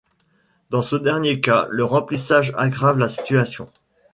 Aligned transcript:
Dans 0.71 0.81
ce 0.81 0.95
dernier 0.95 1.41
cas, 1.41 1.67
le 1.69 1.83
remplissage 1.85 2.53
aggrave 2.55 2.97
la 2.97 3.07
situation. 3.07 3.69